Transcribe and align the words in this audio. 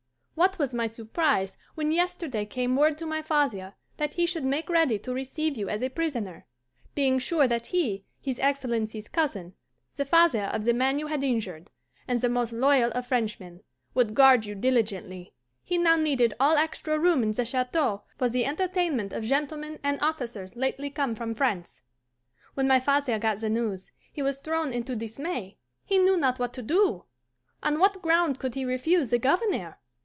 What 0.33 0.57
was 0.57 0.73
my 0.73 0.87
surprise 0.87 1.55
when 1.75 1.91
yesterday 1.91 2.45
came 2.47 2.75
word 2.75 2.97
to 2.97 3.05
my 3.05 3.21
father 3.21 3.75
that 3.97 4.15
he 4.15 4.25
should 4.25 4.43
make 4.43 4.71
ready 4.71 4.97
to 4.97 5.13
receive 5.13 5.55
you 5.55 5.69
as 5.69 5.83
a 5.83 5.89
prisoner; 5.89 6.47
being 6.95 7.19
sure 7.19 7.47
that 7.47 7.67
he, 7.67 8.05
his 8.19 8.39
Excellency's 8.39 9.07
cousin, 9.07 9.53
the 9.97 10.03
father 10.05 10.45
of 10.45 10.63
the 10.63 10.73
man 10.73 10.97
you 10.97 11.05
had 11.05 11.23
injured, 11.23 11.69
and 12.07 12.19
the 12.21 12.29
most 12.29 12.53
loyal 12.53 12.89
of 12.93 13.05
Frenchmen, 13.05 13.61
would 13.93 14.15
guard 14.15 14.45
you 14.47 14.55
diligently; 14.55 15.35
he 15.63 15.77
now 15.77 15.95
needed 15.95 16.33
all 16.39 16.55
extra 16.57 16.97
room 16.97 17.21
in 17.21 17.33
the 17.33 17.45
Chateau 17.45 18.01
for 18.17 18.27
the 18.27 18.45
entertainment 18.47 19.13
of 19.13 19.23
gentlemen 19.23 19.77
and 19.83 20.01
officers 20.01 20.55
lately 20.55 20.89
come 20.89 21.13
from 21.13 21.35
France. 21.35 21.81
"When 22.55 22.67
my 22.67 22.79
father 22.79 23.19
got 23.19 23.41
the 23.41 23.49
news, 23.49 23.91
he 24.11 24.23
was 24.23 24.39
thrown 24.39 24.73
into 24.73 24.95
dismay. 24.95 25.59
He 25.85 25.99
knew 25.99 26.17
not 26.17 26.39
what 26.39 26.51
to 26.53 26.63
do. 26.63 27.03
On 27.61 27.77
what 27.77 28.01
ground 28.01 28.39
could 28.39 28.55
he 28.55 28.65
refuse 28.65 29.11
the 29.11 29.19
Governor? 29.19 29.77